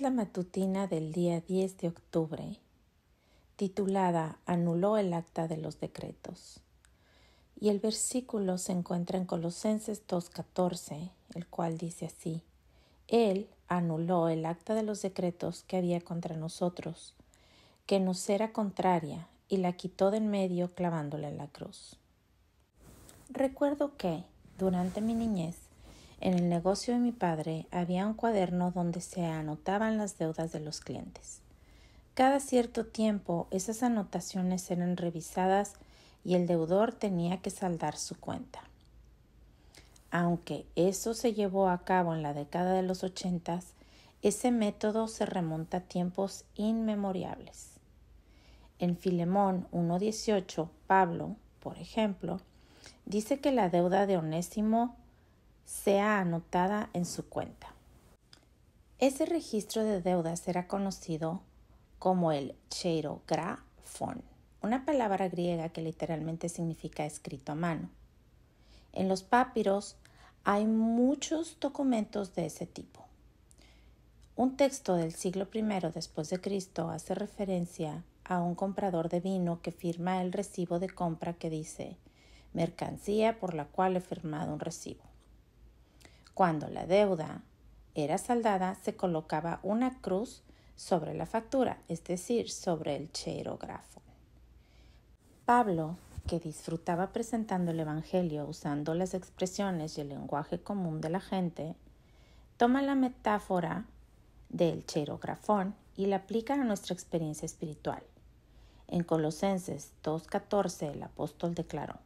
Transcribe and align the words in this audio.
la 0.00 0.10
matutina 0.10 0.86
del 0.86 1.12
día 1.12 1.42
10 1.42 1.76
de 1.76 1.88
octubre, 1.88 2.58
titulada 3.56 4.38
Anuló 4.46 4.96
el 4.96 5.12
acta 5.12 5.46
de 5.46 5.58
los 5.58 5.78
decretos. 5.78 6.60
Y 7.60 7.68
el 7.68 7.80
versículo 7.80 8.56
se 8.56 8.72
encuentra 8.72 9.18
en 9.18 9.26
Colosenses 9.26 10.06
2.14, 10.06 11.10
el 11.34 11.46
cual 11.46 11.76
dice 11.76 12.06
así, 12.06 12.42
Él 13.08 13.50
anuló 13.68 14.30
el 14.30 14.46
acta 14.46 14.74
de 14.74 14.84
los 14.84 15.02
decretos 15.02 15.64
que 15.64 15.76
había 15.76 16.00
contra 16.00 16.34
nosotros, 16.34 17.14
que 17.84 18.00
nos 18.00 18.26
era 18.30 18.54
contraria, 18.54 19.28
y 19.48 19.58
la 19.58 19.74
quitó 19.74 20.10
de 20.10 20.16
en 20.16 20.30
medio 20.30 20.74
clavándola 20.74 21.28
en 21.28 21.36
la 21.36 21.48
cruz. 21.48 21.96
Recuerdo 23.28 23.98
que, 23.98 24.24
durante 24.58 25.02
mi 25.02 25.14
niñez, 25.14 25.69
en 26.20 26.34
el 26.34 26.48
negocio 26.48 26.94
de 26.94 27.00
mi 27.00 27.12
padre 27.12 27.66
había 27.70 28.06
un 28.06 28.14
cuaderno 28.14 28.70
donde 28.70 29.00
se 29.00 29.24
anotaban 29.24 29.96
las 29.96 30.18
deudas 30.18 30.52
de 30.52 30.60
los 30.60 30.80
clientes. 30.80 31.40
Cada 32.14 32.40
cierto 32.40 32.84
tiempo 32.84 33.46
esas 33.50 33.82
anotaciones 33.82 34.70
eran 34.70 34.96
revisadas 34.96 35.74
y 36.22 36.34
el 36.34 36.46
deudor 36.46 36.92
tenía 36.92 37.38
que 37.38 37.50
saldar 37.50 37.96
su 37.96 38.18
cuenta. 38.18 38.60
Aunque 40.10 40.66
eso 40.76 41.14
se 41.14 41.32
llevó 41.32 41.68
a 41.68 41.84
cabo 41.84 42.14
en 42.14 42.22
la 42.22 42.34
década 42.34 42.74
de 42.74 42.82
los 42.82 43.04
ochentas, 43.04 43.68
ese 44.22 44.50
método 44.50 45.08
se 45.08 45.24
remonta 45.24 45.78
a 45.78 45.80
tiempos 45.80 46.44
inmemoriales. 46.56 47.70
En 48.78 48.96
Filemón 48.98 49.66
1.18, 49.72 50.68
Pablo, 50.86 51.36
por 51.60 51.78
ejemplo, 51.78 52.40
dice 53.06 53.38
que 53.38 53.52
la 53.52 53.70
deuda 53.70 54.06
de 54.06 54.18
Onésimo 54.18 54.96
sea 55.70 56.18
anotada 56.18 56.90
en 56.94 57.06
su 57.06 57.28
cuenta. 57.28 57.72
Ese 58.98 59.24
registro 59.24 59.84
de 59.84 60.02
deudas 60.02 60.46
era 60.48 60.66
conocido 60.66 61.42
como 61.98 62.32
el 62.32 62.56
cheirografón, 62.70 64.22
una 64.62 64.84
palabra 64.84 65.28
griega 65.28 65.68
que 65.68 65.80
literalmente 65.80 66.48
significa 66.48 67.06
escrito 67.06 67.52
a 67.52 67.54
mano. 67.54 67.88
En 68.92 69.08
los 69.08 69.22
papiros 69.22 69.96
hay 70.42 70.66
muchos 70.66 71.56
documentos 71.60 72.34
de 72.34 72.46
ese 72.46 72.66
tipo. 72.66 73.06
Un 74.34 74.56
texto 74.56 74.96
del 74.96 75.12
siglo 75.12 75.48
I 75.54 75.62
después 75.94 76.30
de 76.30 76.40
Cristo 76.40 76.90
hace 76.90 77.14
referencia 77.14 78.02
a 78.24 78.42
un 78.42 78.56
comprador 78.56 79.08
de 79.08 79.20
vino 79.20 79.62
que 79.62 79.70
firma 79.70 80.20
el 80.20 80.32
recibo 80.32 80.78
de 80.80 80.90
compra 80.90 81.34
que 81.34 81.48
dice 81.48 81.96
mercancía 82.52 83.38
por 83.38 83.54
la 83.54 83.66
cual 83.66 83.96
he 83.96 84.00
firmado 84.00 84.52
un 84.52 84.58
recibo. 84.58 85.09
Cuando 86.40 86.70
la 86.70 86.86
deuda 86.86 87.42
era 87.94 88.16
saldada, 88.16 88.74
se 88.76 88.96
colocaba 88.96 89.60
una 89.62 90.00
cruz 90.00 90.42
sobre 90.74 91.12
la 91.12 91.26
factura, 91.26 91.82
es 91.86 92.02
decir, 92.02 92.50
sobre 92.50 92.96
el 92.96 93.12
cheirografo. 93.12 94.00
Pablo, 95.44 95.98
que 96.26 96.40
disfrutaba 96.40 97.12
presentando 97.12 97.72
el 97.72 97.80
Evangelio 97.80 98.46
usando 98.46 98.94
las 98.94 99.12
expresiones 99.12 99.98
y 99.98 100.00
el 100.00 100.08
lenguaje 100.08 100.58
común 100.58 101.02
de 101.02 101.10
la 101.10 101.20
gente, 101.20 101.74
toma 102.56 102.80
la 102.80 102.94
metáfora 102.94 103.84
del 104.48 104.86
cheirografón 104.86 105.74
y 105.94 106.06
la 106.06 106.16
aplica 106.16 106.54
a 106.54 106.64
nuestra 106.64 106.94
experiencia 106.94 107.44
espiritual. 107.44 108.02
En 108.88 109.04
Colosenses 109.04 109.92
2.14 110.02 110.90
el 110.94 111.02
apóstol 111.02 111.54
declaró, 111.54 111.96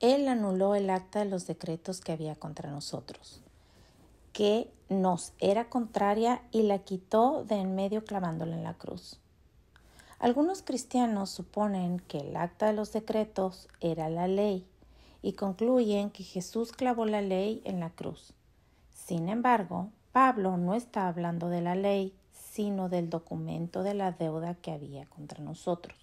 Él 0.00 0.28
anuló 0.28 0.74
el 0.74 0.90
acta 0.90 1.20
de 1.20 1.30
los 1.30 1.46
decretos 1.46 2.02
que 2.02 2.12
había 2.12 2.36
contra 2.36 2.70
nosotros 2.70 3.40
que 4.34 4.68
nos 4.90 5.32
era 5.38 5.70
contraria 5.70 6.42
y 6.50 6.64
la 6.64 6.80
quitó 6.80 7.44
de 7.44 7.54
en 7.54 7.74
medio 7.74 8.04
clavándola 8.04 8.56
en 8.56 8.64
la 8.64 8.74
cruz. 8.74 9.20
Algunos 10.18 10.62
cristianos 10.62 11.30
suponen 11.30 12.00
que 12.00 12.18
el 12.18 12.36
acta 12.36 12.66
de 12.66 12.72
los 12.72 12.92
decretos 12.92 13.68
era 13.80 14.08
la 14.10 14.26
ley 14.26 14.66
y 15.22 15.34
concluyen 15.34 16.10
que 16.10 16.24
Jesús 16.24 16.72
clavó 16.72 17.06
la 17.06 17.22
ley 17.22 17.62
en 17.64 17.78
la 17.78 17.90
cruz. 17.90 18.34
Sin 18.92 19.28
embargo, 19.28 19.90
Pablo 20.12 20.56
no 20.56 20.74
está 20.74 21.08
hablando 21.08 21.48
de 21.48 21.60
la 21.60 21.76
ley, 21.76 22.12
sino 22.32 22.88
del 22.88 23.10
documento 23.10 23.82
de 23.84 23.94
la 23.94 24.12
deuda 24.12 24.54
que 24.54 24.72
había 24.72 25.06
contra 25.06 25.42
nosotros. 25.42 25.96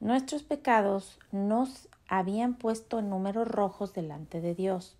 Nuestros 0.00 0.42
pecados 0.42 1.18
nos 1.30 1.88
habían 2.08 2.54
puesto 2.54 2.98
en 2.98 3.08
números 3.08 3.48
rojos 3.48 3.94
delante 3.94 4.42
de 4.42 4.54
Dios 4.54 4.96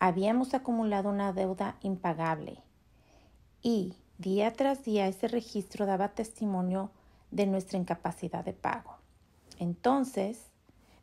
habíamos 0.00 0.54
acumulado 0.54 1.10
una 1.10 1.32
deuda 1.34 1.76
impagable 1.82 2.62
y 3.62 3.94
día 4.16 4.52
tras 4.54 4.82
día 4.82 5.06
ese 5.06 5.28
registro 5.28 5.84
daba 5.84 6.08
testimonio 6.08 6.90
de 7.30 7.46
nuestra 7.46 7.78
incapacidad 7.78 8.42
de 8.42 8.54
pago. 8.54 8.96
Entonces, 9.58 10.46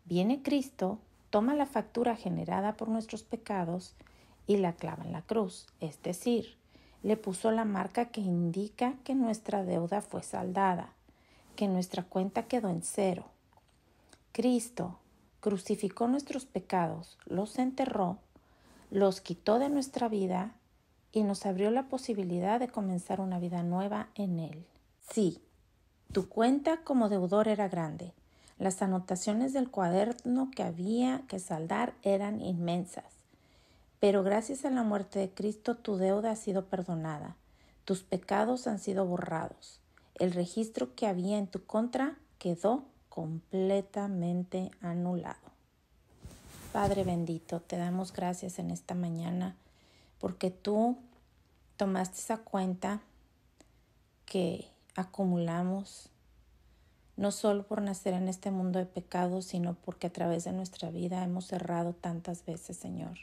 viene 0.06 0.42
Cristo, 0.42 0.98
toma 1.30 1.54
la 1.54 1.68
factura 1.68 2.16
generada 2.16 2.76
por 2.76 2.90
nuestros 2.90 3.22
pecados 3.22 3.96
y 4.48 4.58
la 4.58 4.74
clava 4.74 5.06
en 5.06 5.12
la 5.12 5.22
cruz, 5.22 5.68
es 5.80 6.02
decir, 6.02 6.58
le 7.04 7.18
puso 7.18 7.52
la 7.52 7.66
marca 7.66 8.06
que 8.06 8.22
indica 8.22 8.96
que 9.04 9.14
nuestra 9.14 9.64
deuda 9.64 10.02
fue 10.02 10.24
saldada, 10.24 10.94
que 11.56 11.68
nuestra 11.68 12.02
cuenta 12.02 12.48
quedó 12.48 12.70
en 12.70 12.82
cero. 12.82 13.26
Cristo 14.32 14.98
crucificó 15.40 16.08
nuestros 16.08 16.46
pecados, 16.46 17.20
los 17.26 17.60
enterró 17.60 18.18
los 18.90 19.22
quitó 19.22 19.60
de 19.60 19.70
nuestra 19.70 20.08
vida 20.08 20.56
y 21.12 21.24
nos 21.24 21.46
abrió 21.46 21.72
la 21.72 21.88
posibilidad 21.88 22.60
de 22.60 22.68
comenzar 22.68 23.22
una 23.22 23.40
vida 23.40 23.64
nueva 23.64 24.10
en 24.16 24.40
Él. 24.40 24.66
Sí, 25.10 25.42
tu 26.12 26.30
cuenta 26.30 26.78
como 26.84 27.10
deudor 27.10 27.48
era 27.48 27.68
grande. 27.68 28.14
Las 28.60 28.82
anotaciones 28.82 29.54
del 29.54 29.70
cuaderno 29.70 30.50
que 30.52 30.64
había 30.64 31.24
que 31.28 31.40
saldar 31.40 31.94
eran 32.02 32.42
inmensas. 32.42 33.06
Pero 34.00 34.24
gracias 34.24 34.66
a 34.66 34.70
la 34.70 34.84
muerte 34.84 35.20
de 35.20 35.30
Cristo 35.30 35.76
tu 35.76 35.98
deuda 35.98 36.32
ha 36.32 36.36
sido 36.36 36.66
perdonada, 36.66 37.36
tus 37.84 38.04
pecados 38.04 38.68
han 38.68 38.80
sido 38.80 39.06
borrados. 39.06 39.80
El 40.16 40.32
registro 40.32 40.96
que 40.96 41.08
había 41.08 41.38
en 41.38 41.48
tu 41.48 41.66
contra 41.66 42.18
quedó 42.40 42.86
completamente 43.10 44.72
anulado. 44.82 45.57
Padre 46.78 47.04
bendito, 47.04 47.60
te 47.60 47.76
damos 47.76 48.14
gracias 48.14 48.60
en 48.60 48.70
esta 48.70 48.94
mañana 48.94 49.56
porque 50.20 50.52
tú 50.52 50.96
tomaste 51.76 52.20
esa 52.20 52.38
cuenta 52.38 53.02
que 54.28 54.70
acumulamos, 54.96 56.12
no 57.16 57.32
solo 57.32 57.66
por 57.66 57.82
nacer 57.82 58.14
en 58.14 58.28
este 58.28 58.52
mundo 58.52 58.78
de 58.78 58.86
pecado, 58.86 59.42
sino 59.42 59.74
porque 59.74 60.06
a 60.06 60.14
través 60.14 60.44
de 60.44 60.52
nuestra 60.52 60.92
vida 60.92 61.24
hemos 61.24 61.52
errado 61.52 61.94
tantas 61.94 62.46
veces, 62.46 62.78
Señor. 62.78 63.18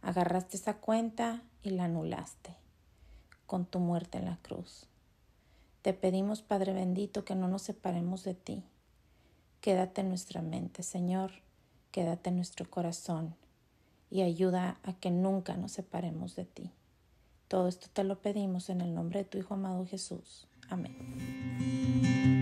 Agarraste 0.00 0.56
esa 0.56 0.74
cuenta 0.74 1.42
y 1.64 1.70
la 1.70 1.86
anulaste 1.86 2.54
con 3.46 3.66
tu 3.66 3.80
muerte 3.80 4.18
en 4.18 4.26
la 4.26 4.36
cruz. 4.36 4.86
Te 5.82 5.92
pedimos, 5.92 6.42
Padre 6.42 6.72
bendito, 6.72 7.24
que 7.24 7.34
no 7.34 7.48
nos 7.48 7.62
separemos 7.62 8.22
de 8.22 8.34
ti. 8.34 8.62
Quédate 9.60 10.02
en 10.02 10.08
nuestra 10.08 10.40
mente, 10.40 10.84
Señor 10.84 11.44
quédate 11.90 12.30
en 12.30 12.36
nuestro 12.36 12.68
corazón 12.68 13.34
y 14.10 14.22
ayuda 14.22 14.78
a 14.82 14.92
que 14.94 15.10
nunca 15.10 15.56
nos 15.56 15.72
separemos 15.72 16.36
de 16.36 16.44
ti. 16.44 16.70
Todo 17.48 17.68
esto 17.68 17.88
te 17.92 18.04
lo 18.04 18.20
pedimos 18.20 18.70
en 18.70 18.80
el 18.80 18.94
nombre 18.94 19.20
de 19.20 19.24
tu 19.24 19.38
Hijo 19.38 19.54
amado 19.54 19.86
Jesús. 19.86 20.46
Amén. 20.68 22.35